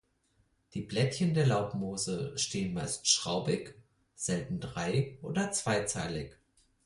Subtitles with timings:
[0.73, 3.75] Die Blättchen der Laubmoose stehen meist schraubig,
[4.15, 6.33] selten drei- oder zweizeilig.